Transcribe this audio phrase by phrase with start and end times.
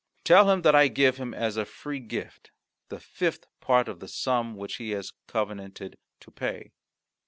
[0.23, 2.49] Tell him that I give him as a free gift
[2.89, 6.71] the fifth part of the sum which he has covenanted to pay."